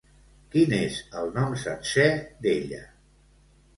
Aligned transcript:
Quin 0.53 0.73
és 0.77 0.95
el 1.21 1.29
nom 1.37 1.53
sencer 1.65 2.09
d'ella? 2.47 2.85